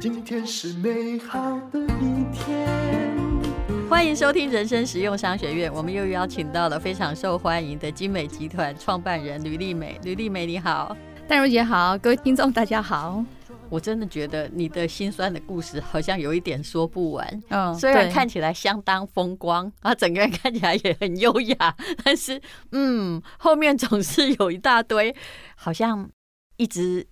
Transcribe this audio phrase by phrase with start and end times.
[0.00, 2.68] 今天是美好的一天。
[3.88, 9.98] 欢迎收听人生实用商学院，我们又邀请到了非常受欢迎的精美集团创办人吕丽美。
[10.02, 10.96] 吕丽美，你好，
[11.28, 13.24] 淡如姐好，各位听众大家好。
[13.70, 17.42] 我真的觉得你的心酸的故事好像有一点说不完。
[17.48, 22.40] 嗯，虽然看起来相当风光，啊，整个人看起来也很优雅，但是，
[22.72, 25.14] 嗯，后面总是有一大堆，
[25.54, 26.10] 好像
[26.56, 27.06] 一直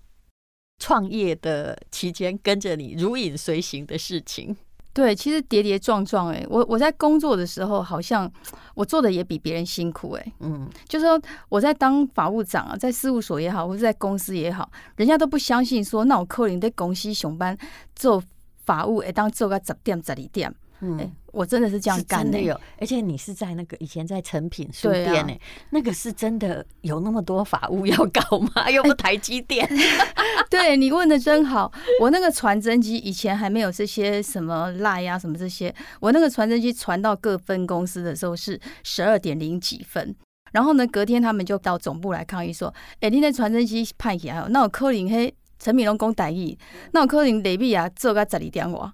[0.79, 4.57] 创业的期间跟着你如影随形的事情。
[4.97, 8.33] 对，其实跌跌撞撞，哎，我我在工作的时候，好像
[8.75, 17.55] 我做的也比别人辛苦，哎，嗯，就是说我在当法务长啊，在事务所也好，或者在公司也好，人家都不相信说，那我扣零在公司上班
[17.95, 18.23] 做
[18.65, 20.51] 法务，哎，当做个十点十二点。
[20.81, 25.41] 嗯、欸，我真的是这样干的有，而且你是在那个以前在成品书店呢、欸啊，
[25.71, 28.69] 那个是真的有那么多法务要搞吗？
[28.71, 29.67] 又不台积电？
[29.67, 29.77] 欸、
[30.51, 31.73] 对，你问的真好。
[32.01, 40.15] 我那个传真机以前还没有这些什么 Line 啊什么这些，我那个传真机传到各分公司的时候是十二点零几分，
[40.53, 42.69] 然后呢，隔天他们就到总部来抗议说
[43.01, 46.59] ：“哎、欸，你那传真机派起来，那我柯林黑陈敏龙讲歹意，
[46.93, 48.93] 那我柯林雷比亚做个十二点我。”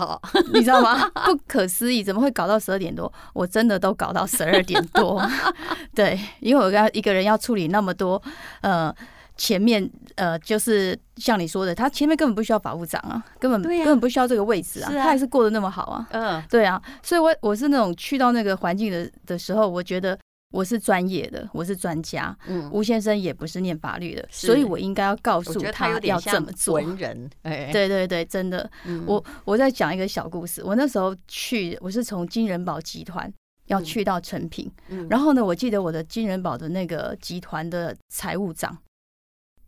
[0.00, 0.20] 哦，
[0.52, 1.08] 你知道吗？
[1.24, 3.10] 不可思议，怎么会搞到十二点多？
[3.32, 5.20] 我真的都搞到十二点多。
[5.94, 8.20] 对，因为我要一个人要处理那么多，
[8.60, 8.94] 呃，
[9.36, 16.06] 前面呃，就是像你说的，他前面根本不需要法务长啊，根本根本不需要这个位置啊，他还是过得那么好啊。
[16.10, 20.18] 嗯，对啊，所以我我是那种去到那个环境的的时候，我觉得。
[20.56, 22.34] 我是专业的，我是专家。
[22.46, 26.76] 嗯，吴先生也不是念法律的，所以我应该要告诉他要怎么做。
[26.76, 28.68] 文人，哎，对对对，真的。
[28.86, 30.62] 嗯、我我在讲一个小故事。
[30.64, 33.30] 我那时候去，我是从金人宝集团
[33.66, 38.78] 要去到成品，嗯，然后呢，我记得我的金人宝的那个集团的财务长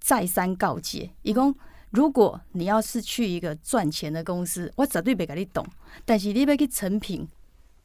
[0.01, 1.55] 再三告诫，一共
[1.91, 5.63] 如果你要是去一个赚钱的公司，我绝对不跟你懂。
[6.07, 7.29] 但是你要去成品。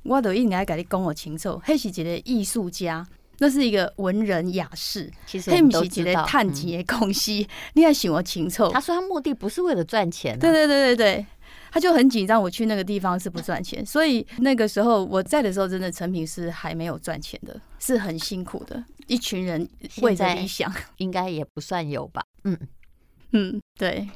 [0.03, 3.05] 我都应该跟你讲我清楚，他是一个艺术家，
[3.39, 8.69] 那是一个文人雅士，其实他不是一个探钱的公司，嗯、你要想我清楚。
[8.69, 11.25] 他说他目的不是为了赚钱、啊，对对对对对，
[11.71, 12.41] 他就很紧张。
[12.41, 19.67] 我去那个地方是不赚钱，所以那个时候我在的时候，真的成品是还没有赚钱的，是很辛苦的，一群人
[20.01, 22.21] 为着理想，应该也不算有吧？
[22.43, 22.57] 嗯
[23.31, 24.07] 嗯，对，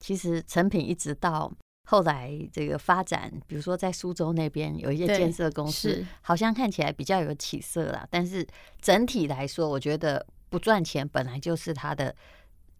[0.00, 1.52] 其实成品一直到。
[1.84, 8.06] 后来这个发展，比如说在苏州那边有一些建设公司，好像看起来比较有起色了。
[8.10, 8.46] 但是
[8.80, 12.14] 整体来说，我觉得不赚钱本来就是他的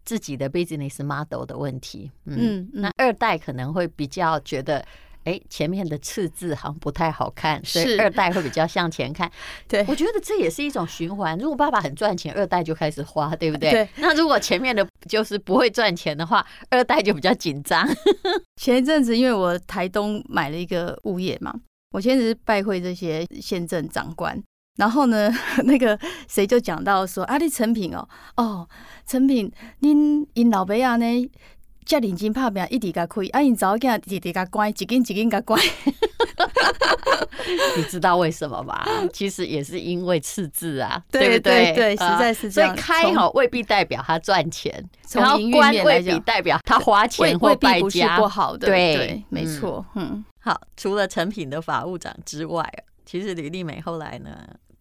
[0.03, 2.11] 自己的 business model 的问题。
[2.25, 4.85] 嗯，那二代可能会比较觉得。
[5.25, 9.29] 哎，前面的赤字好像不太好看，所以二代会比较向前看。
[9.67, 11.37] 对，我觉得这也是一种循环。
[11.37, 13.71] 如果爸爸很赚钱，二代就开始花，对不对？
[13.71, 13.89] 对。
[13.97, 17.87] 那如果前面的就是不会赚钱的话，二代就比较紧张。
[18.61, 21.53] 前一阵子，因为我台东买了一个物业嘛，
[21.91, 24.39] 我先是拜会这些县政长官，
[24.77, 25.31] 然后呢，
[25.65, 28.07] 那个谁就讲到说：“啊，你成品哦，
[28.37, 28.67] 哦，
[29.07, 31.31] 成品，您因老爸啊呢？”
[31.85, 35.61] 叫认真拍拼，一直甲开，啊，因早囝一直甲关，一间一间甲关。
[37.77, 38.83] 你知道为什么吗？
[39.13, 41.73] 其实也是因为赤字啊，对不对？
[41.73, 42.75] 对，对，实在是这样。
[42.75, 48.17] 所以开好未必代表他赚钱，然后关未必代表他花钱或败家。
[48.17, 49.85] 不好的，对，对没错。
[49.93, 50.59] 嗯，好。
[50.75, 52.67] 除了成品的法务长之外，
[53.05, 54.31] 其实吕丽美后来呢？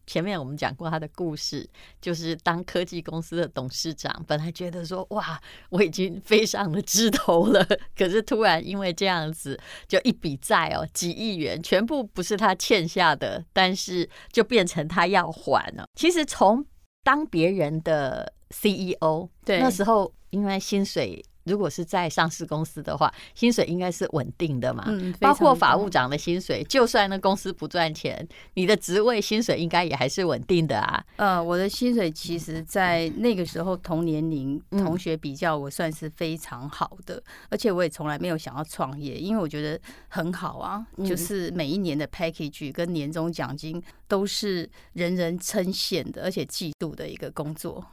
[0.07, 1.69] 前面我们讲过他的故事，
[2.01, 7.67] 就是当科技公司的董事长，本来觉得说哇，我已经飞上了枝头了，
[7.97, 15.85] 可是突然因为这样子，就一笔债哦，几亿元，全部不是他欠下的，但是就变成他要还了。
[15.95, 16.65] 其实从
[17.03, 21.25] 当别人的 CEO，对，那时候因为薪水。
[21.45, 24.85] 如果是在上市公司的话，薪水应该是稳定的嘛。
[24.89, 31.05] 嗯，包括法务长的薪水，就算那公司不赚钱，你的职位薪水应该也还是稳定的啊。
[31.17, 47.85] 呃，我的薪水其实，在那个时候同年龄同学比较，我算是非常好的，而且我也从来没有想要创业，因为我觉得很好啊，就是每一年的 package 跟年终奖金都是人人称羡的，而且嫉妒的一个工作。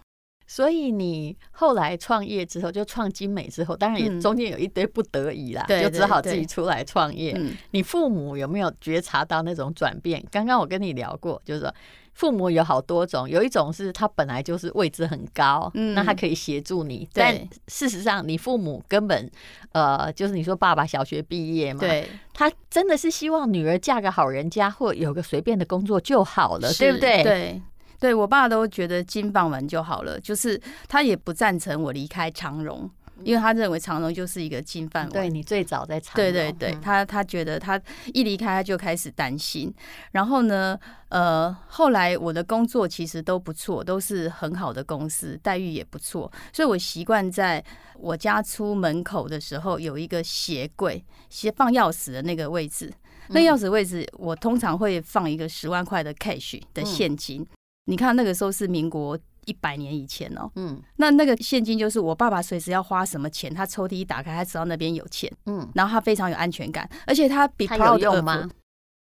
[0.51, 7.33] 所以你后来创业之后，就创精美之后，当然也中间有一堆不得已啦，就只好自己出来创业。
[7.71, 10.21] 你父母有没有觉察到那种转变？
[10.29, 11.73] 刚刚我跟你聊过，就是说
[12.13, 17.07] 父母有好多种，有一种是他本来就是位置很高，那他可以协助你。
[17.13, 17.33] 但
[17.69, 19.31] 事实上，你父母根本
[19.71, 27.23] 呃，就是你说爸爸小学毕业嘛，对，他真的是希望女儿嫁个好人家，或有个随便的工作就好了，对不对？
[27.23, 27.61] 对。
[28.01, 30.59] 对我爸都觉得金饭碗就好了，就是
[30.89, 32.89] 他也不赞成我离开长荣。
[33.23, 35.11] 因为他认为长荣就是一个金饭碗。
[35.11, 36.31] 对，你最早在长荣。
[36.31, 37.79] 对对对，他他觉得他
[38.15, 39.71] 一离开他就开始担心。
[40.13, 40.75] 然后呢，
[41.09, 46.31] 呃，后来我的工作其实都不错，都是很好的公司，待遇也不错。
[46.51, 47.63] 所以我习惯在
[47.99, 52.91] 我家出门口的时候有一个鞋柜，鞋放钥匙的那个位置。
[53.27, 57.45] 那钥匙位置我通常会放一个十万块的 cash 的现金。
[57.85, 59.17] 你看那个时候是民国。
[59.45, 68.47] 一百年以前哦，嗯，那那个现金就是我爸爸随时要花什么钱，他抽屉一打开，他知道那边有钱，嗯，然后他非常有安全感，而且他比他有用吗？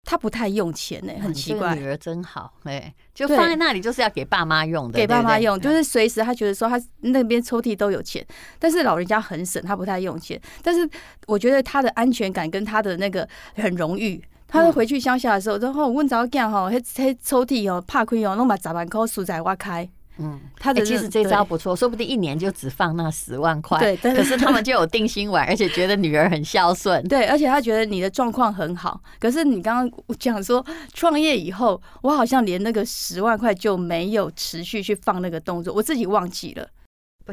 [0.05, 1.75] 他不太用钱呢，很奇怪。
[1.75, 8.25] 女儿真好，哎，就放在那里就是要给爸妈用的，给爸妈用，就是随时他觉得说他那边抽屉都有钱，
[8.57, 10.89] 但是老人家很省，他不太用钱，但是
[11.27, 14.23] 我觉得他的安全感跟他的那个很荣誉。
[14.49, 19.87] 他回去乡下的时候，然后我问早讲吼，迄迄抽屉哦，怕亏哦，弄把十万块数在挖开。
[20.21, 23.79] 嗯，他的其实这招不错，说不定一年就只放那十万块。
[23.79, 27.01] 对，可是他们就有定心丸，而且觉得女儿很孝顺。
[27.07, 28.99] 对，而且他觉得你的状况很好。
[29.17, 36.67] 可是你刚刚讲说创业以后，我好像连那个十万块就没有持续去放那个动作，我自己忘记了。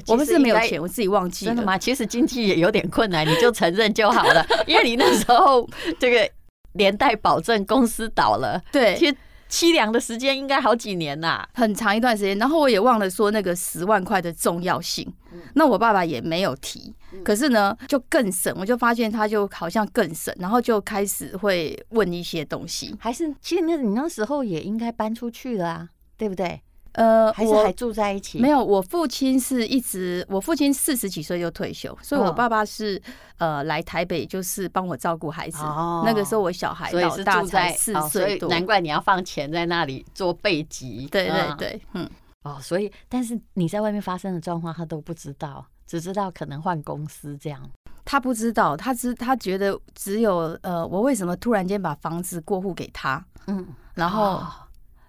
[0.06, 1.50] 我不是没有钱，我自己忘记了。
[1.50, 1.76] 真的吗？
[1.76, 4.46] 其实经济也有点困难，你就承认就好了。
[4.66, 6.30] 因为你那时候这个
[6.76, 8.96] 连带保证公司倒了，对。
[8.96, 9.16] 其实
[9.48, 12.36] 凄凉的时间应该好几年呐，很长一段时间。
[12.36, 15.06] 然后我也忘了说那个十万块的重要性，
[15.54, 16.92] 那我爸爸也没有提。
[17.24, 22.94] 可是呢，就更省，我就发现他就好像更省，然后就开始会问一些东西。
[22.98, 26.60] 还是其实那你那时候也应该搬出去了啊，对不对？
[26.96, 28.38] 呃，还是还住在一起？
[28.38, 33.00] 没有，我父亲是一直，我父亲四十几岁就退休，所以我爸爸是
[33.36, 35.58] 呃来台北就是帮我照顾孩子。
[35.58, 41.06] 哦，那个时候我小孩老大才四岁多，难怪你要放钱在那里做备急。
[41.10, 42.08] 对对对，嗯，
[42.44, 47.60] 哦，所以但是你在外面发生的状况他都不知道，只知道可能换公司这样。
[48.06, 53.22] 他不知道，他只他觉得只有呃，我为什么突然间把房子过户给他？
[53.48, 54.42] 嗯，然后。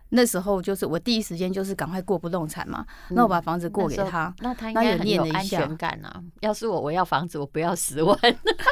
[0.10, 6.24] 那时候就是我第一时间就是赶快过不动产嘛，那我把房子过给他，那他应该很有安全感啊。
[6.42, 8.18] 要是我，我要房子，我不要十万。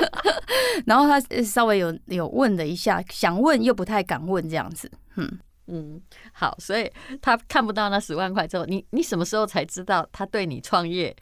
[0.85, 4.89] 然后他稍微有有问了一下，想问又不太敢问这样子。
[5.15, 6.01] 嗯嗯，
[6.31, 6.91] 好，所以
[7.21, 11.15] 他看不到那十万块之后，你你什么时候才知道他对你创业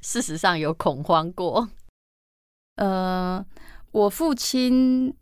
[0.00, 1.68] 事实上有恐慌过？
[2.76, 3.44] 呃，
[3.92, 5.14] 我父亲。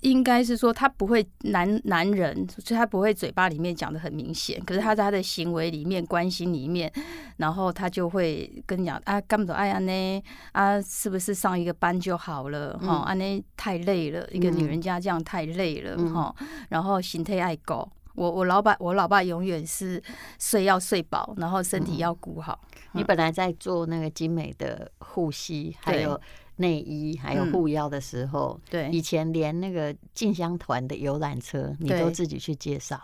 [0.00, 6.92] 应该是说他不会男男人，所以他不会嘴巴里面讲的很明显，可是他在他的行为里面、关心里面，
[7.38, 10.22] 然后他就会跟你讲啊，干不爱安呢？
[10.52, 12.78] 啊，是不是上一个班就好了？
[12.78, 16.32] 哈，安呢太累了，一个女人家这样太累了哈。
[16.68, 20.00] 然后心态爱狗，我我老爸我老爸永远是
[20.38, 22.60] 睡要睡饱，然后身体要顾好。
[22.92, 26.20] 你本来在做那个精美的护膝，还有。
[26.58, 33.00] 内衣还有护腰的时候，嗯、对，以前连那个进香团的游览车，你都自己去介绍？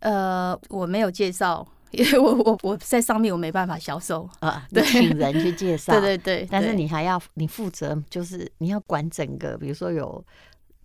[0.00, 6.48] 呃，我没有介绍，因为我我我在上面我没办法销售啊，对，请人去介 绍，对对对。
[6.50, 10.24] 但是你还要你负责，就是你要管整个，比如说有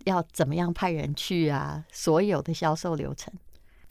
[0.05, 3.31] 要怎么样派人去啊，所有的销售流程。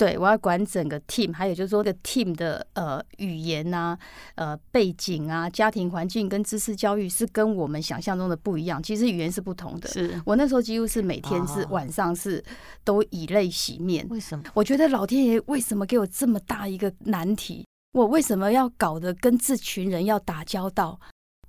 [0.03, 3.97] 对，我要管整个 team，还有就是说，这个 team 的呃语言呐、
[4.35, 8.83] 啊、呃背景啊、家庭环境跟知识教育是跟我们想象中的不一样。
[8.83, 9.89] 其实语言是不同的。
[9.89, 12.43] 是我那时候几乎是每天是晚上是
[12.83, 14.05] 都以泪洗面。
[14.11, 14.45] 为什么？
[14.55, 17.65] 我觉得老天爷为什么给我这么大一个难题？
[17.93, 20.99] 我为什么要搞得跟这群人要打交道？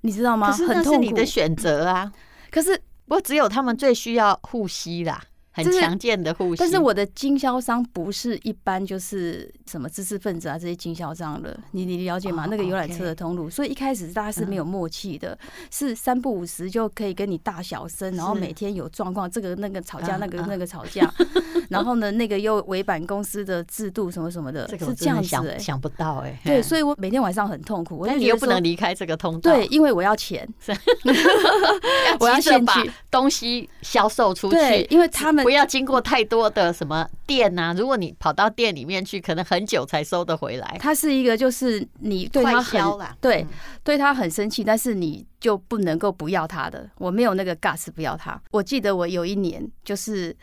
[0.02, 0.52] 你知道吗？
[0.52, 2.12] 可是那是你的选择啊。
[2.52, 2.76] 可是
[3.06, 5.20] 不过只有他们最需要护膝啦。
[5.54, 12.48] 很强健的护士，但是我的经销商不是一般就是什么知识分子啊，这些经销商了，你你了解吗？
[12.50, 15.38] 那个游览车的通路，所以一开始大家是没有默契的，
[15.70, 21.08] 是三不五时就可以跟你大小声，然后每天有状况，这个那个吵架，那个那个吵架，
[21.70, 30.48] 然后呢，那个又违反公司的制度什么什么的，是这样子哎，想不到哎，对，所以我每天晚上很痛苦，我你又不能离开这个通道，对，因为我要钱，
[32.18, 32.74] 我要先把
[33.08, 35.43] 东西销售出去，因为他们。
[35.44, 40.76] 不要经过太多的什么店呐，如果你跑到店里面去，可能很久才收得回来。
[40.80, 42.80] 它是一个，就是你对他很
[43.20, 43.46] 对，
[43.84, 46.88] 对他很生气，但是你就不能够不要他的。
[46.96, 48.40] 我没有那个 gas 不要他。
[48.50, 50.34] 我记得我有一年，就是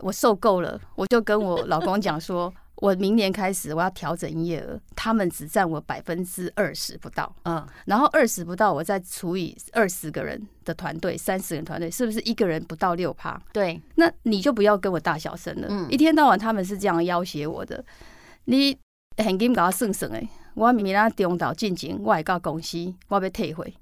[0.00, 2.52] 我受够了，我就跟我老公讲说。
[2.82, 13.40] 我明年开始我要调整营业额，他们只占我百分之二十不到，嗯，然后二十不到，我再除以二十个人的团队，三十人团队，是不是一个人不到六趴？
[13.52, 17.84] 对，那你就不要跟我大小声了，嗯，一天到晚他们是这样要挟我的，
[18.46, 18.76] 你
[19.16, 23.72] 现金给我算算诶，我明仔中岛进前，我会到公司，我要退回，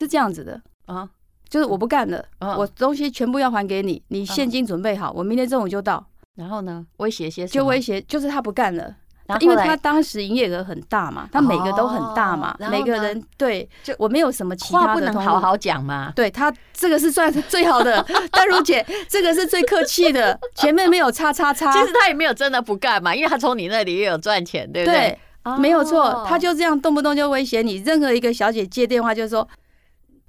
[0.00, 0.60] 是这样子的。
[0.84, 1.08] 啊，
[1.48, 6.06] 就是我不干了，啊、我东西全部要还给你，你现金准备好，啊、我明天中午就到。
[6.40, 7.54] 然后呢，威胁些什么？
[7.54, 8.94] 就威胁，就是他不干了。
[9.26, 14.86] 然后因为他当时营业额很大嘛，他每个都很大嘛，每个人对，就我没有什么其他的。
[14.86, 16.10] 话不能好好讲嘛。
[16.16, 21.70] 对他这个是算最好的， 但如姐这个是最客气的，前面没有叉叉叉。
[21.70, 25.16] 其实他也没有真的不干嘛，因为他从你那里也有赚钱，对不对？
[25.44, 27.76] 对，没有错，他就这样动不动就威胁你。
[27.76, 29.46] 任何一个小姐接电话就说，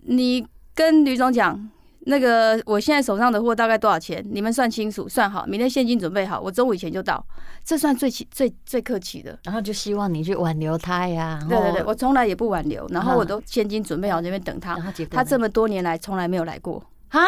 [0.01, 1.70] 你跟吕总讲。
[2.05, 4.25] 那个，我现在手上的货大概多少钱？
[4.31, 7.24] 你们算清楚，算好，明天现金准备好，我中午以前就到，
[7.63, 9.38] 这算最起最最客气的。
[9.43, 11.39] 然后就希望你去挽留他呀。
[11.48, 14.75] 对对对，我从来也不挽留，然后我都现金准备好那边等他。
[15.12, 17.20] 他这么多年来从来没有来过啊，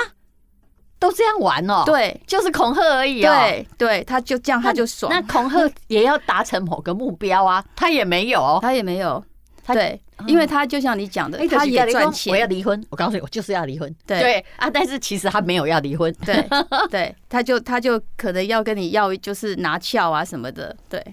[0.98, 1.84] 都这样玩哦。
[1.86, 3.22] 对，就是恐吓而已。
[3.22, 5.12] 对对，他就这样，他就爽。
[5.14, 9.24] 那恐吓也要达成某个目标啊，他也没有，他也没有。
[9.68, 12.32] 对，因为他就像你讲的，他也赚钱。
[12.32, 13.94] 我要离婚，我告诉你，我就是要离婚。
[14.06, 16.14] 对啊，但是其实他没有要离婚。
[16.26, 16.46] 对
[16.90, 20.76] 对，他就他就可能要跟你要，就是拿翘啊什么的。
[20.90, 21.04] 对。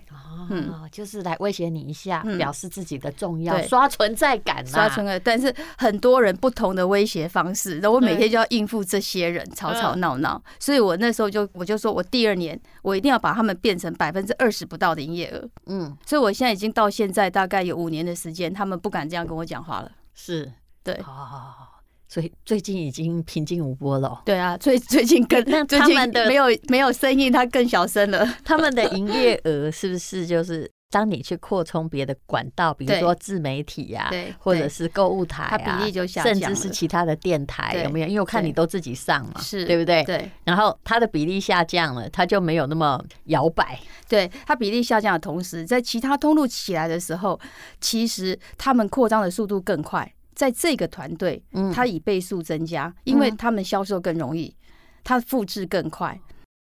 [0.50, 5.18] 嗯，就是来威胁你一下，表示自己的重要，刷存在感，刷存在。
[5.18, 15.48] 但是很多人不同的威胁方式，然后我每天就要应付这些人吵吵闹闹，所以我那时候就我就说我第二年我一定要把他们变成百分之二十不到的营业额。
[15.66, 19.92] 嗯，所以我现在已经到现在大概有五年的时间，他们不敢这样跟我讲话了。
[20.14, 20.50] 是，
[20.82, 21.69] 对，好好好，
[22.10, 24.20] 所以最近已经平静无波了。
[24.24, 28.26] 对啊，最最近更他们的没有没有生意，它更小声了。
[28.44, 30.70] 他们的营业额是不是就是？
[30.92, 38.06] 当你去扩充别的管道，比如说自媒体呀，或者是购物台啊，甚至是其他的电台，有没有？
[38.08, 40.02] 因为我看你都自己上嘛，是对不对？
[40.02, 40.28] 对。
[40.42, 43.78] 然后它的比例下降了，它就没有那么摇摆。
[44.08, 47.38] 对，它比例下降的同时，在其他通路起来的时候，
[47.80, 50.12] 其实他们扩张的速度更快。
[50.40, 54.56] 在这个团队，它以倍数增加，因为他们销售更容易，
[55.04, 56.18] 它复制更快。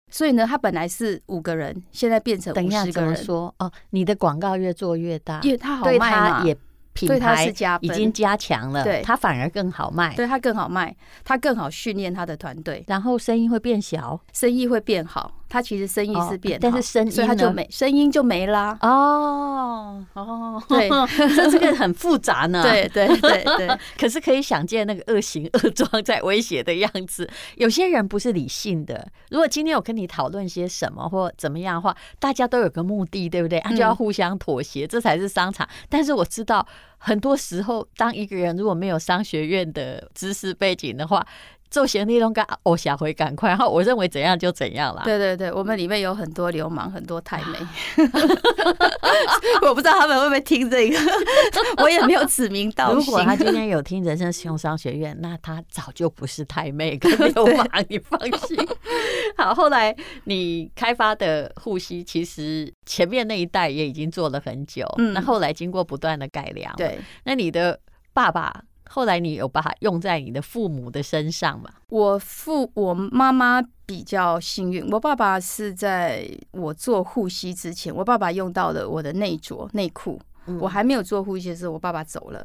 [0.09, 3.15] 所以呢，他本来是五个人，现在变成五十个人。
[3.15, 3.53] 说？
[3.59, 6.57] 哦，你的广告越做越大，因为他好卖嘛，也
[6.93, 7.45] 品牌
[7.81, 15.38] 已经加强了，对，他反而更好卖，对他更好卖，他更好训练他的团队，然后生意会变小，生意会变好。
[15.49, 18.77] 他其实生意是变，但是声音他就没声音就没啦。
[18.81, 20.87] 哦哦，对，
[21.35, 22.61] 这这个很复杂呢。
[22.61, 23.67] 对对对对，
[23.99, 27.29] 可是可以想见那个恶行恶状在威胁的样子。
[27.55, 33.59] 有些人不是理性的，如果今天我跟你讨论些什么或怎么样的话，大家都有个目的，对不对？
[33.59, 35.67] 啊，就要互相妥协，这才是商场。
[35.89, 36.65] 但是我知道，
[36.97, 41.25] 很多时候，当一个人如果没有商学院的知识背景的话，
[41.69, 45.03] 做行李都该哦，下回赶快，然后我认为怎样就怎样啦。
[45.03, 47.57] 对对对，我们里面有很多流氓，很多太妹，
[49.61, 50.97] 我不知道他们会不会听这个，
[51.83, 52.99] 我也没有指名道姓。
[52.99, 58.57] 如果他今天有听人生实用商学院，那他早就不是太妹跟流氓，你放心。
[59.37, 67.79] 好，后来你开发的护膝，其实前面那一代也已经做了很久，嗯，那后来经过不断的改良，对，那你的
[68.13, 68.63] 爸爸。
[68.89, 71.69] 后来你有把它用在你的父母的身上吗？
[71.89, 80.19] 我父我妈妈比较幸运，我爸爸是在我做护膝之前，我爸爸用到了我的内着内裤。
[80.47, 82.43] 嗯、我还没有做护膝的时候，我爸爸走了。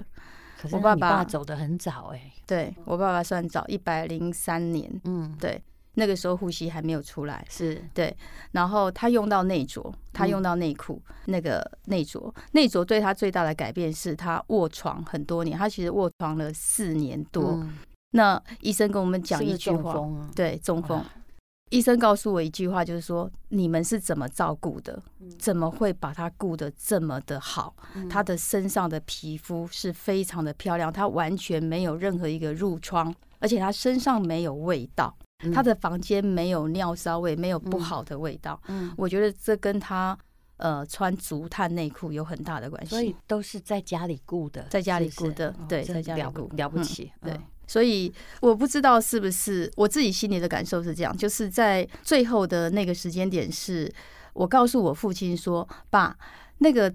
[0.61, 4.91] 可是我爸爸走的很早哎、欸，对我爸爸算早，一百零三年。
[5.05, 5.63] 嗯，对。
[5.95, 8.15] 那个时候呼吸还没有出来，是对，
[8.53, 17.53] 然后他用到内着，他用到内裤，嗯、那个内着，内着对他最大的改变是他卧床很多年，他其实卧床了四年多。
[17.53, 17.79] 嗯、
[18.11, 20.99] 那医生跟我们讲一句话，是是啊、对，中风。
[20.99, 21.05] 哇
[21.71, 25.03] 医生告诉我一句话，就是说你们是怎么照顾的？
[25.39, 27.75] 怎么会把他顾得这么的好？
[27.97, 35.17] 嗯、他的身上的皮肤是非常的漂亮，他完全没有任何一个褥疮，而且他身上没有味道。
[35.53, 38.61] 他的房间没有尿骚味，没有不好的味道。
[38.69, 40.17] 嗯，我觉得这跟他
[40.57, 42.91] 呃穿竹炭内裤有很大的关系。
[42.91, 47.11] 所以都是在家里顾的，在家里顾的，对，在家里顾了不起。
[47.23, 53.93] 对，所以我不知道是不是我自己心里的感受是这样，就是在最后的那个时间点，是
[54.33, 56.17] 我告诉我父亲说：“爸，
[56.59, 56.95] 那个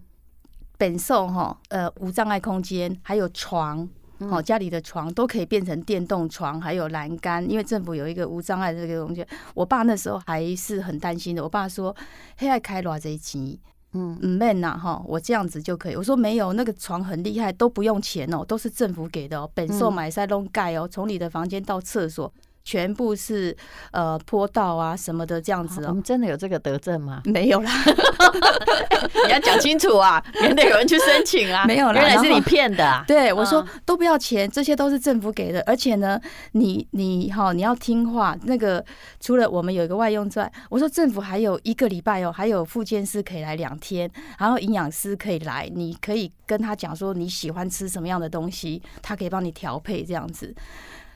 [0.78, 3.88] 本寿哈，呃，无障碍空间还有床。”
[4.28, 9.26] 好，家里的床都可以变成电动床，还有栏杆，因为政府有一个无障碍这个东西。
[9.54, 11.42] 我爸那时候还是很担心的。
[11.42, 11.96] 我爸说
[12.38, 13.58] ：“黑爱开偌这钱，
[13.94, 22.32] 嗯，唔免呐，哈，我这样子就可以。”我说：“没有，那个床很厉害，都不用钱哦，都是政府给的哦，本寿买塞弄盖哦，从你的房间到厕所
[22.64, 23.56] 全部是
[23.92, 25.88] 呃坡道啊什么的这样子哦。
[25.90, 27.22] 我们真的有这个德政吗？
[27.26, 27.72] 没有啦，
[29.26, 31.66] 你要讲清楚啊， 免得有人去申请啊。
[31.66, 33.04] 没有啦，原来是你骗的啊。
[33.08, 36.20] 对，我说都不要钱，这些都是政府给的，而且呢，
[36.54, 38.36] 你你哈，你要听话。
[38.44, 38.84] 那个
[39.20, 50.54] 除了我们有一个外用之外，我说政府还有一个礼拜哦，还有复健师可以来两天，然后营养师可以来，你可以跟他讲说你喜欢吃什么样的东西，他可以帮你调配这样子。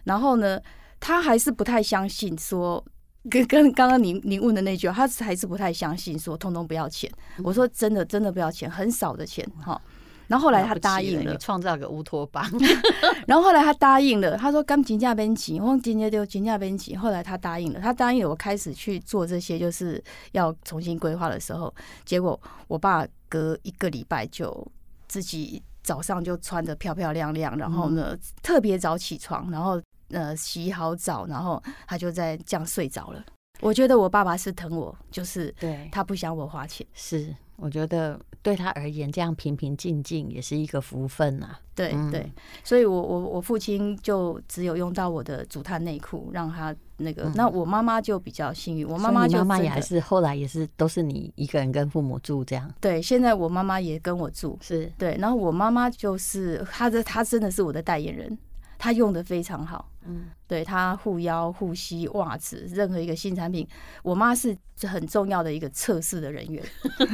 [0.06, 0.60] 然后呢，
[1.04, 2.82] 他还是不太相信说，
[3.30, 7.12] 跟 跟刚刚您您问的那句，他还是不太相信说，通通不要钱。
[7.44, 9.80] 我说真的，真的不要钱，很少的钱哈。
[10.28, 12.42] 然后后来他答应了，创造个乌托邦。
[13.28, 16.96] 然后后来他答应了，他说刚金价边起，我今天就金价边起。
[16.96, 21.72] 后来他答应了，他答应了，我开始去做这些，就是要重新规划的时候，
[22.06, 24.66] 结果我爸隔一个礼拜就
[25.10, 29.80] 自己早上就穿的漂漂亮亮，然后呢特别早起床，然后
[30.14, 33.22] 呃洗好澡，然后他就在这样睡着了。
[33.60, 38.18] 我觉得我爸爸是疼我，就是对他不想我花钱，是我觉得。
[38.44, 41.56] 对他而言，这样平平静静也是一个福分呐。
[41.74, 42.30] 对对，
[42.62, 47.32] 所以我我我父亲就只有用到我的竹炭内裤，让他那个。
[47.36, 52.70] 那我妈妈就比较幸运，我妈妈就妈妈也还是后来也是都是你一个人跟父母住这样。
[52.82, 55.16] 对，现在我妈妈也跟我住，是对。
[55.18, 58.38] 然后我妈妈就是她的，她真的是我的代言人。
[58.84, 63.66] 他用的非常好，嗯，对他护腰、护膝、袜子，任何一个新产品，
[64.04, 66.62] 我妈是很重要的一个测试的人员。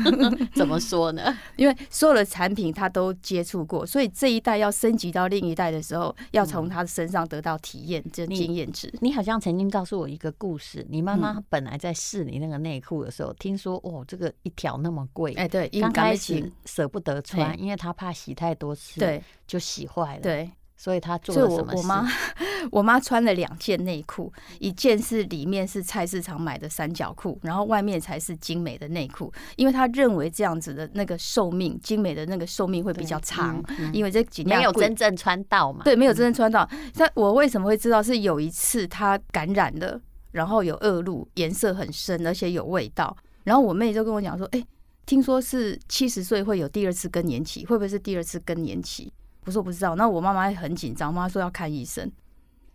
[0.55, 1.37] 怎么说呢？
[1.57, 8.91] 因为所有的产品他都接触过，所以这一代要升级到另一代的时候，要从他身上得到体验，这经验值。
[8.99, 20.49] 你好像曾经告诉我一个故事，你妈妈本来在试你那个内裤的时候，听说哦，这个一条那么贵，哎，对，刚开始舍不得穿，因为她怕洗太多次，对，就洗坏了，对。
[20.79, 21.77] 所以他做了什么事？
[21.77, 22.07] 我妈，
[22.71, 29.29] 我妈穿了两件内裤，一件是里面是菜市场买的三角裤，然后外面才是精美的内裤。
[29.57, 33.61] 因为她认为这样子的那个寿命，精美的那个寿命会比较长。
[33.91, 35.83] 因为这几年没有真正穿到嘛。
[35.83, 36.65] 对，没有真正穿到。
[36.95, 38.01] 但我为什么会知道？
[38.01, 39.99] 是有一次她感染了，
[40.31, 43.13] 然后有恶露，颜色很深，而且有味道。
[43.43, 44.65] 然后我妹就跟我讲说：“哎，
[45.05, 49.11] 听说是七十岁会有第二次更年期，会不会是第二次更年期？”
[49.45, 52.11] 我说不知道，那我妈妈也很紧张，妈妈说要看医生，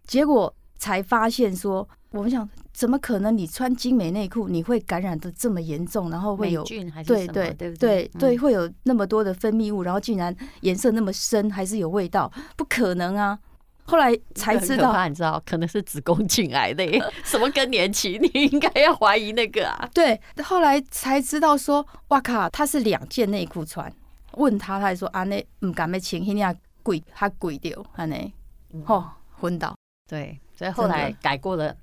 [0.06, 3.36] 结果才发现说，我们想怎么可能？
[3.36, 13.38] 你穿精美内裤，你会感染的这么严重，然后会有菌还是对对对对对，会有那么多的分泌物，然后竟然颜色那么深，还是有味道，不可能啊！
[13.86, 16.84] 后来才知道，你知道可能是子宫颈癌的，
[17.22, 18.18] 什么更年期？
[18.18, 19.88] 你应该要怀疑那个啊？
[19.92, 23.92] 对，后来才知道说，哇靠，他是两件内裤穿。
[24.36, 28.32] 问他，他还说啊，那唔敢要穿，那样贵，他贵掉，安尼，
[28.84, 29.74] 吼昏倒。
[30.08, 31.74] 对，所以后来改过了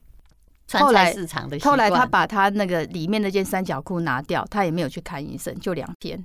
[0.74, 1.60] 后来市场的。
[1.60, 6.24] 后来他把他那个里面那件三角裤拿掉，他也没有去看医生，就两天，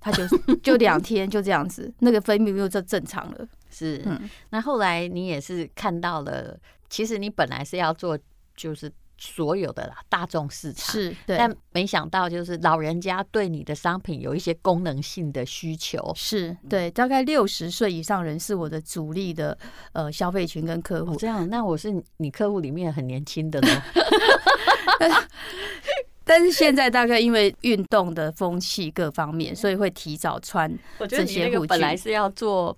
[0.00, 0.26] 他就
[0.62, 3.46] 就两天就这样子，那个分泌物就正常了。
[3.70, 6.58] 是，嗯，那后来你也是看到了，
[6.88, 8.18] 其实你本来是要做，
[8.56, 8.90] 就是。
[9.16, 19.56] 所有的啦，大众市场是，对，但没想到就是老人家对你的商品有一些功能性的需求，是对，大概六十岁以上人是我的主力的
[19.92, 21.16] 呃消费群跟客户。
[21.16, 23.68] 这样，那我是你客户里面很年轻的呢。
[26.24, 30.70] 但是现在大概因为运动的风气各方面，所以会提早穿
[31.08, 31.68] 这些护具。
[31.68, 32.76] 本来是要做。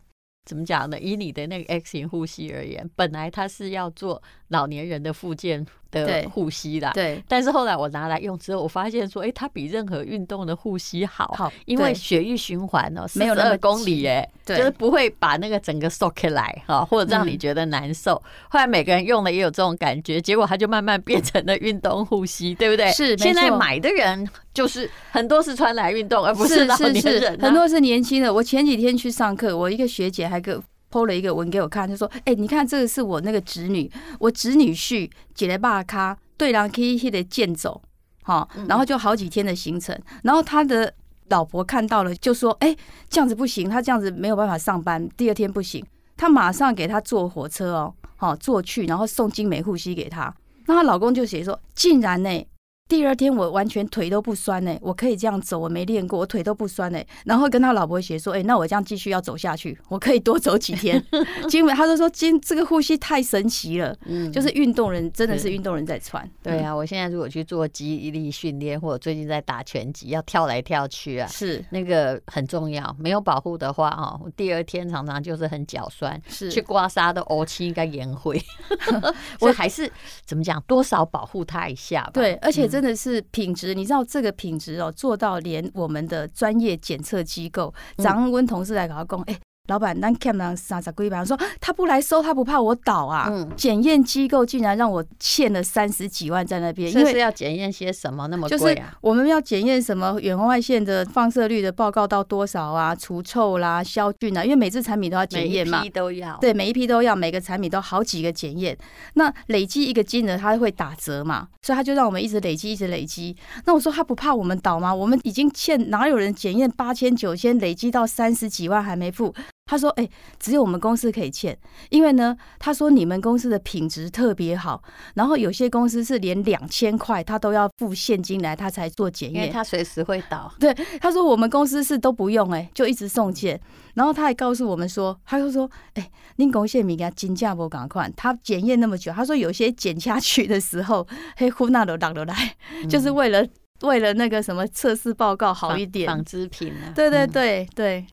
[0.48, 0.96] 怎么讲呢？
[1.00, 7.22] 以你的那个 X 型呼吸而言，本来他是要做老年人的附件的护膝啦，对。
[7.26, 18.14] 但是后来我拿来用之后，我发现说，哎，它比任何运动的护膝好，好，因为血液循环哦，没有那么公里，哎，就是不会把那个整个缩起来哈，或者让你觉得难受。
[18.48, 22.92] 后来每个人用了也有这种感觉，结果它就慢慢变成了运动护膝，对不对？
[22.92, 23.18] 是。
[23.18, 28.32] 现在买的人就是很多是穿来运动，而不是老年人，是是是，很多是年轻的。
[28.32, 30.36] 我前几天去上课，我一个学姐还。
[30.36, 37.80] 还个 po 了一个文给我看，就说：“哎、欸，你看这个是我那个侄女，我侄女婿几来巴卡对，然后可以去健走，
[38.22, 39.98] 好，然后就好几天的行程。
[40.22, 40.92] 然后他的
[41.28, 45.84] 老婆看到了，就说：哎、欸，这样子不行，他这样子没有办法上班，第二天不行。
[46.16, 50.34] 他马上给他坐火车哦，好坐去，然后送精美护膝给他。
[50.66, 52.46] 那她老公就写说：竟然呢，
[52.88, 57.02] 第二天我完全腿都不酸呢，我可以这样走，我没练过，我腿都不酸呢。
[57.24, 61.04] 然后跟他老婆学说，哎，那我这样继续要走下去，我可以多走几天。
[61.52, 66.28] 因为他就说，今这个呼吸太神奇了，嗯，就是运动人真的是运动人在喘。
[66.42, 72.94] 对啊，我现在如果去做肌力训练，或者最近在打拳击，要跳来跳去啊，是那个很重要。
[73.00, 78.40] 没有保护的话，哦，第二天常常就是很脚酸，是去刮痧都哦，气应该颜灰。
[79.40, 79.90] 我还是
[80.24, 82.10] 怎么讲，多少保护他一下吧。
[82.14, 89.40] 对，而且真的是品质，你知道这个品质哦，做到连我们的专业检测机构，张温同事来搞工，哎。
[89.68, 93.28] 老板，那 Cam 让三十几万，说他不来收，他不怕我倒啊？
[93.30, 98.58] 嗯，检验机构竟然让我欠了三十几万在那边，因为是要检验些什么那么贵啊？
[98.58, 102.94] 就是我们要检验什么远红外线的放射率的报告到多少啊？
[102.94, 106.36] 除臭啦、消菌啊，因为每次产品都要检验嘛，每一批都要。
[106.38, 108.76] 对，每一批都要，每个产品都好几个检验。
[109.14, 111.48] 那累积一个金额，他会打折嘛？
[111.62, 113.36] 所以他就让我们一直累积，一直累积。
[113.64, 114.94] 那我说他不怕我们倒吗？
[114.94, 119.34] 我们已经欠，哪有人检验八千九千，累积到三十几万还没付？
[119.68, 121.58] 他说：“哎、欸，只有我们公司可以欠，
[121.90, 124.80] 因为呢，他说你们公司的品质特别好，
[125.14, 130.52] 然后有些公司是连两千块他都要付现金来，他才做检验，因为他随时会倒。
[130.60, 133.60] 对，他说我们公司是都不用、欸，哎，就一直送件。
[133.94, 141.04] 然后他还告诉我们说，他就说，哎、欸，您贡献米给他金价不赶快，他检验那么久，他说有些减下去的时候，
[141.38, 143.44] 黑呼那都挡得来，嗯、就是为了
[143.80, 148.06] 为了那个什么测试报告好一点，纺织品啊，对对对、嗯、对。”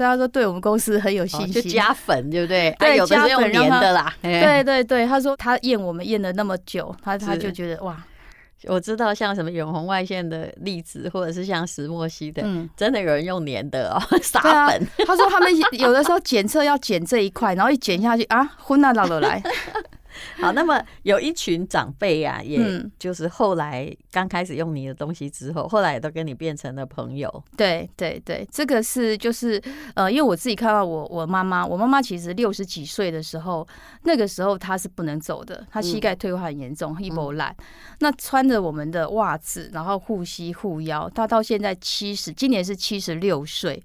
[0.00, 2.74] 所以他说对我们公司很有信心，就加粉对不对？
[2.78, 4.10] 对，有的是用粘的啦。
[4.22, 8.02] 对对对，他说他验我们验了那么久，他他就觉得哇，
[8.64, 14.86] 我知道像什么远红外线的粒子，或者是像石墨烯的，嗯，真的有人用粘的哦， 撒粉。
[15.06, 19.42] 他说他们有的时候检测要检这一块，然后一检下去啊，昏啊，老了来。
[20.40, 22.60] 好，那么有一群长辈啊，也
[22.98, 27.44] 就是后来刚开始用你的东西之后，后来也都跟你变成了朋友。
[27.56, 29.60] 对对对，这个是就是
[29.94, 33.66] 呃，因为我自己看到我我妈妈，我妈妈其实六十几岁的时候，
[34.04, 37.54] 那个时候她是不能走的，她膝盖退化很严重，一跛烂。
[38.00, 43.82] 那穿着我们的袜子，然后护膝护腰，她到现在七十，今年是七十六岁。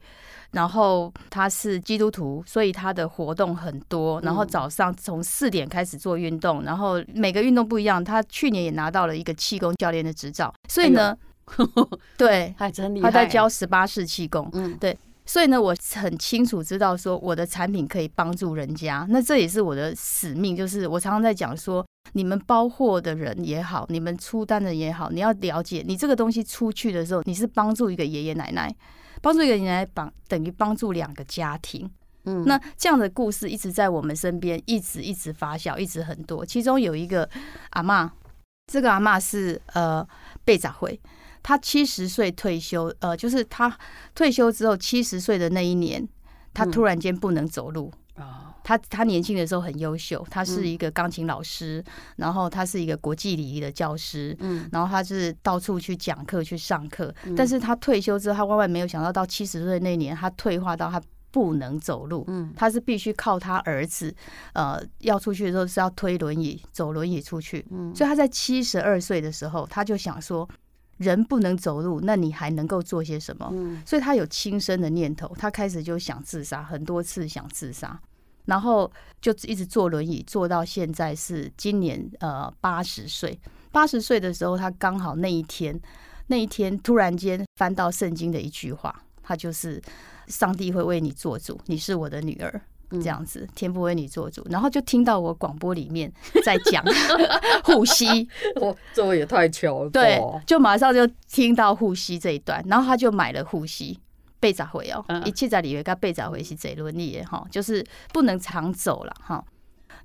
[0.55, 4.21] 然后他是基督徒，所以他的活动很多。
[4.21, 8.01] 然后早上从四点开始做运动，然后每个运动不一样。
[8.01, 11.15] 他去年也拿到了一个气功教练的执照，所以呢，
[12.17, 13.11] 对，还真厉害。
[13.11, 14.97] 他在教十八式气功，嗯，对。
[15.27, 19.05] 所以呢，我很清楚知道说我的产品可以帮助人家。
[19.09, 28.73] 那这也是我的使命，就是我常常在讲说，你们包货的人也好，你们出单的也好，你要了解，你这个东西出去的时候，你是帮助一个爷爷奶奶。
[29.25, 31.89] 帮助一个人来帮，等于帮助两个家庭。
[32.25, 36.45] 嗯，那这样的故事一直在我们身边，一直一直发酵，一直很多。
[36.45, 37.27] 其中有一个
[37.71, 38.13] 阿妈，
[38.71, 40.07] 这个阿妈是呃
[40.43, 41.01] 被杂会，
[41.41, 43.75] 她七十岁退休，呃，就是她
[44.13, 46.07] 退休之后七十岁的那一年，
[46.53, 47.91] 她突然间不能走路。
[48.17, 60.99] 嗯他他年轻的时候很优秀，他是一个钢琴老师，嗯、然后他是一个国际礼仪的教师，嗯，然后他是到处去讲课去上课，嗯、但是他退休之后，他万万没有想到，到七十岁那年，他退化到他
[61.29, 64.11] 不能走路，嗯，他是必须靠他儿子，
[64.53, 70.49] 呃，要出去的时候是要推轮椅走轮椅出去，嗯，所以他在七十二岁的时候，他就想说，
[70.97, 73.47] 人不能走路，那你还能够做些什么？
[73.51, 78.01] 嗯，所以他有轻生的念头，他开始就想自杀，很多次想自杀。
[78.45, 83.39] 然后就一直坐轮椅，坐到现在是今年呃八十岁。
[83.71, 85.77] 八十岁的时候，他刚好那一天，
[86.27, 89.81] 那一天突然间翻到圣经的一句话，他就是
[90.27, 94.45] 上帝会为你做主，你是我的女儿，这样子，天不为你做主。
[94.49, 96.09] 然后就听到我广播里面
[96.45, 96.81] 在讲
[97.65, 98.27] 护膝，
[98.61, 103.99] 我这也太巧了，对，就马上就听到护膝这一段，然后他就买了护膝。
[104.45, 109.43] 被砸回哦，一切在里面，跟被砸回是贼伦理的哈，就是不能常走了哈。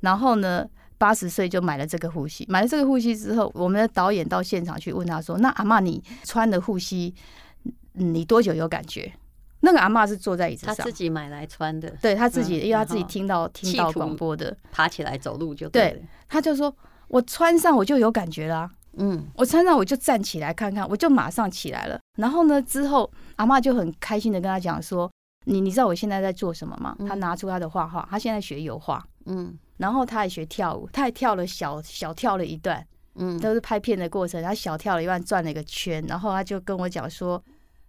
[0.00, 7.14] 然后呢，八十岁就买了这个护膝，买了这个护膝之后，我们的导演到现场去问他说：“那阿妈，你穿的护膝，
[7.92, 9.12] 你多久有感觉？”
[9.60, 16.74] 那个阿妈是坐在椅子上，他自己买来穿的，对他自己，因为他自己听到听到广播的，爬起来走路就对，对，他就说
[17.08, 21.98] ：“我穿上我就有感觉啦。”嗯，我穿上我就站起来看看，我就马上起来了。
[22.18, 25.10] 然后呢，之后阿妈就很开心的跟他讲说
[25.46, 37.42] ：“你你知道我现在在做什么吗？”他拿出他的画画，他现在学油画，嗯，然后他还学跳舞，他还跳了小小跳了一段，嗯，都是拍片的过程，他小跳了一段，转了一个圈，然后他就跟我讲说：“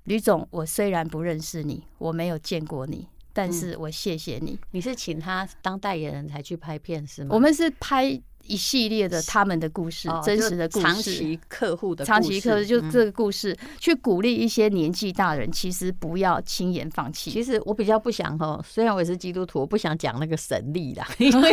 [0.05, 7.29] 吕总，我虽然不认识你，我没有见过你。”但是我谢谢你，你是请他当代言人才去拍片是吗？
[7.33, 17.31] 我们是拍一系列的他们的故事，哦、真实的故事，长期客户的长期客户就这个故事，嗯、去鼓励一些年纪大人，其实不要轻言放弃。
[17.31, 21.51] 其实我比较不想哈，虽然我也是基督徒，我不想讲那个神力啦，因 为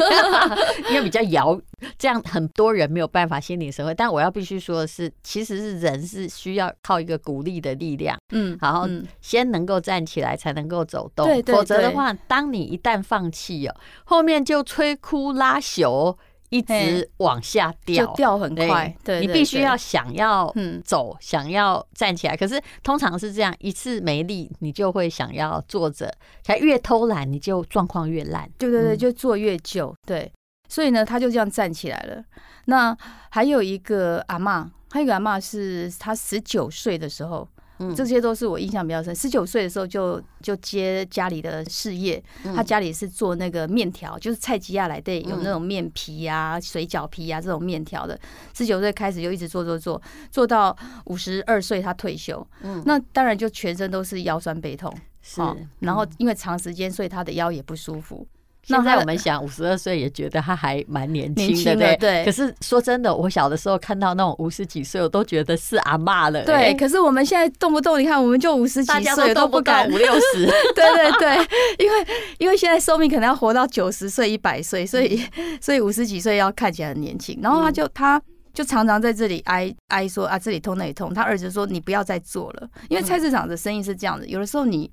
[0.91, 1.61] 因为比较遥，
[1.97, 3.95] 这样很多人没有办法心领神会。
[3.95, 8.89] 但我要必须说的是，其实是人是需要靠一个鼓励的力量，嗯，然后
[9.21, 11.27] 先能够站起来，才能够走动。
[11.27, 16.17] 对，否则的话，当你一旦放弃哦，后面就摧枯拉朽。
[16.51, 18.95] 一直往下掉，就掉很快。
[19.05, 22.37] 对，你必须要想要走，想要站起来。
[22.37, 26.13] 可是通常是这样，一次没力，你就会想要坐着。
[26.43, 28.51] 才越偷懒，你就状况越烂。
[28.59, 29.95] 对对对，就坐越久。
[30.07, 30.33] 对，
[30.69, 32.23] 所以呢，他就这样站起来了。
[32.67, 32.97] 那
[33.31, 37.49] 还有一个阿妈，还有一个阿妈是他十九岁的时候。
[37.95, 39.15] 这些都是我印象比较深。
[39.15, 42.23] 十九岁的时候就就接家里的事业，
[42.55, 48.19] 他家里是做那个面条，就是菜鸡亚来对，有那种面皮啊、水饺皮啊这种面条的。
[48.55, 52.47] 十九岁开始就一直做做做，做到五十二岁他退休。
[52.63, 55.41] 嗯，那当然就全身都是腰酸背痛，是。
[55.81, 58.27] 然后因为长时间，所以他的腰也不舒服。
[58.69, 62.25] 现在我们想，五十二岁也觉得他还蛮年轻的，对，对。
[62.27, 66.45] 可是说真的，我小的时候看到那种五十几岁，我都觉得是阿妈了。
[66.45, 70.45] 对，可是我们现在动不动，你看我们就五十几岁都不敢五六十。
[70.77, 71.37] 对对对，
[71.83, 72.07] 因为
[72.39, 75.23] 因为现在寿命可能要活到九十岁、一百岁，所以
[75.63, 77.39] 所以五十几岁要看起来很年轻。
[77.43, 78.21] 然后他就他
[78.53, 81.15] 就常常在这里哀哀说啊，这里痛那里痛。
[81.15, 84.91] 他儿子说，你不要再做了，因为菜市场的生意是这样的，有的时候你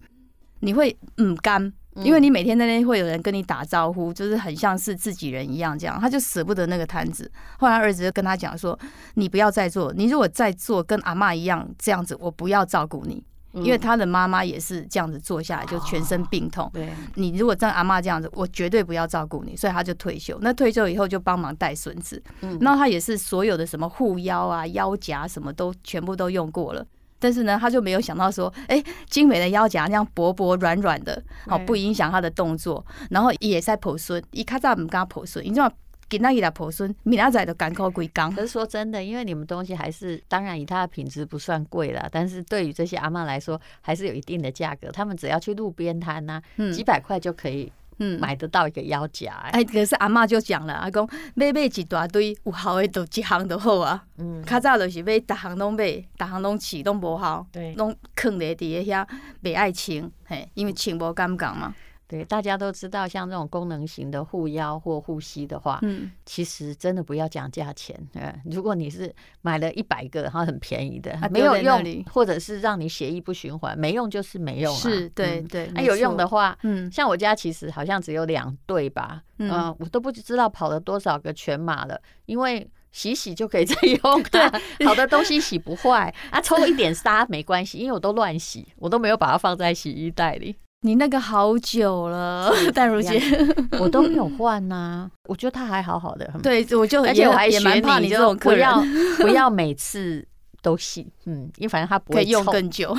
[0.62, 1.74] 你会嗯干。
[2.04, 7.32] 因为你每天在那边会有人跟你打招呼，就是很像是自己人一样，这样他就舍不得那个摊子。
[7.58, 8.78] 后来儿子就跟他讲说
[9.16, 13.24] ：“你不要再做，你如果再做跟阿妈一样这样子，我不要照顾你。”
[13.56, 16.70] 因为他的妈妈也是这样子坐下来，就全身病痛。
[16.74, 19.56] 对，你如果像阿妈这样子，我绝对不要照顾你。
[19.56, 20.38] 所以他就退休。
[20.42, 22.22] 那退休以后就帮忙带孙子。
[22.42, 26.86] 嗯，那他也是所有的什么护腰啊、腰夹什么都全部都用过了。
[27.20, 35.72] 但是呢，他就没有想到说，哎，精美的腰夹那样薄薄软软的，好不影响他的动作，然后也在抱孙，一卡扎唔敢抱孙，你知道
[36.08, 38.32] 给那一来抱孙，明仔都赶口归缸。
[38.34, 44.92] 可是说真的，因为你们东西还是，当然以它的品质不算贵了，但是对于这些阿妈来说，还是有一定的价格。
[44.92, 46.42] 他们只要去路边摊呐，
[46.74, 47.72] 几百块就可以。
[47.98, 54.04] 嗯，买得到一个腰夹哎、欸，可是阿嬷就讲了，阿公买买一大堆有效的，都一项都好啊。
[54.18, 59.08] 嗯，较早就是买，逐项拢买，逐项拢试，拢无效，对，拢囥咧伫咧遐，
[59.42, 61.74] 袂爱穿，嘿，因为穿无感觉嘛。
[62.20, 67.96] 对，大家都知道，像这种功能型的护腰或护膝的话，嗯，其实真的不要讲价钱。
[68.14, 74.80] 嗯，如果你是买了一百个，然后很便宜的，啊、没有用，或者是让你血液不循环，没用就是没用啊。
[74.80, 75.68] 是，对对。
[75.74, 90.56] 那、嗯啊、有用的话，嗯，像我家其实好像只有两对吧，嗯、呃，我都不知道跑了多少个全马了，因为洗洗就可以 再用、啊，对，好的东西洗不坏 啊， 抽一点沙没关系，因为我都乱洗，我都没有把它放在洗衣袋里。
[90.86, 93.20] 你那个好久了， 淡如姐，
[93.82, 95.12] 我都没有换呐、啊。
[95.28, 98.70] 我觉得他还好好的，对，我就而且我还也蛮怕你这种客人，
[99.18, 100.24] 不要 不要每次
[100.62, 102.96] 都洗，嗯，因为反正他不会用更久。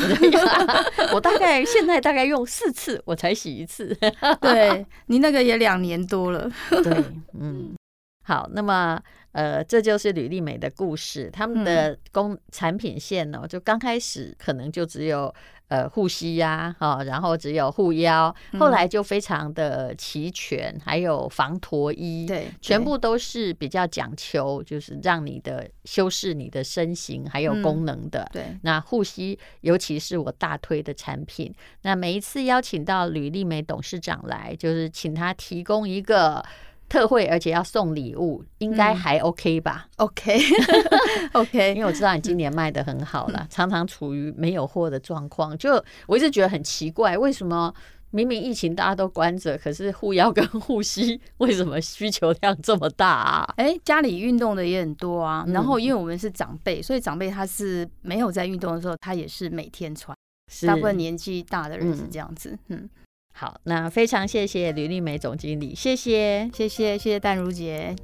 [1.12, 3.96] 我大概现在大概用四次，我才洗一次。
[4.40, 7.04] 对，你那个也两年多了，对，
[7.38, 7.76] 嗯，
[8.24, 15.32] 好，那么呃，这就是吕丽美的故事，他们的工产品线呢，就刚开始可能就只有。
[15.68, 28.28] 呃，护膝呀，哈，然后只有护腰，后来就非常的齐全，还有防驼衣，对，全部都是比较讲求，就是让你的修饰你的身形，还有功能的。
[28.32, 31.52] 对，那护膝尤其是我大推的产品。
[31.82, 36.44] 那每一次邀请到吕丽梅董事长来，就是请他提供一个。
[36.88, 45.56] 特惠，而且要送礼物，应该还 OK 吧？OK，OK， 因为我知道你今年卖的很好了，常常处于没有货的状况。
[45.58, 47.74] 就我一直觉得很奇怪，为什么
[48.10, 53.54] 明明疫情大家都关着，可是护腰跟护膝为什么需求量这么大啊？
[53.56, 55.44] 哎，家里运动的也很多啊。
[55.48, 60.16] 然后因为我们是长辈，所以长辈他是没有在运动的时候，他也是每天穿。
[60.64, 62.88] 大部分年纪大的人是这样子，嗯。
[63.38, 67.94] 好，那非常谢谢吕丽美总经理，谢谢，谢谢，谢谢淡如姐。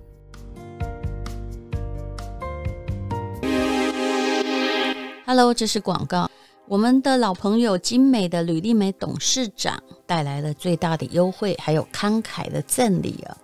[5.24, 6.30] Hello，这是广告。
[6.68, 13.34] 我们的老朋友精美的吕丽美董事长带来了最大的优惠，还有慷慨的赠礼啊！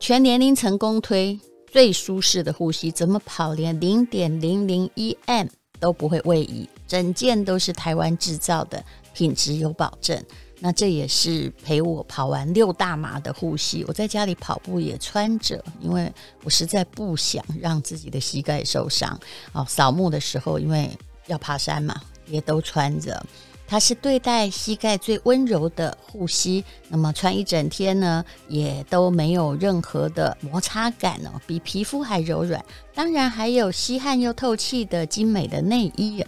[0.00, 1.38] 全年龄层公推
[1.70, 5.46] 最舒适的护膝，怎么跑连零点零零一 M
[5.78, 10.20] 都不会位移，整件都是台湾制造的，品质有保证。
[10.60, 13.84] 那这也是陪我跑完六大马的护膝。
[13.86, 19.18] 我在家里跑步也穿着，因为我实在不想让自己的膝盖受伤。
[19.52, 20.90] 哦，扫墓的时候，因为
[21.26, 23.24] 要爬山嘛，也都穿着。
[23.70, 32.64] 它是对待膝盖最温柔的护膝，那么穿一整天呢，也都没有任何的摩擦感哦，比皮肤还柔软。
[32.94, 36.24] 当然还有吸汗又透气的精美的内衣。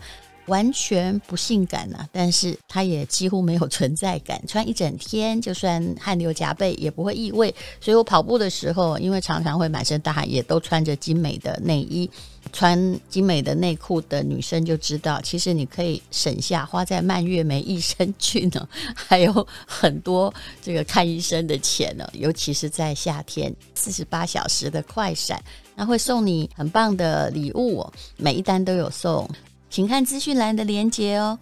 [0.50, 7.54] 完全不性感呐、啊，但是它也几乎没有存在感，穿一整天就算汗流浃背也不会异味。
[7.80, 12.10] 所以我跑步的时候，因为常常会满身大汗，也都穿着精美的内衣，
[12.52, 25.40] 穿精美的内裤的女生就知道，其实你可以省下花在蔓越莓益生菌呢，还有很多这个看医生的钱呢，尤其是在夏天，四十八小时的快闪，
[25.76, 29.28] 那会送你很棒的礼物哦，每一单都有送。
[29.70, 31.38] 请看资讯栏的连结哦。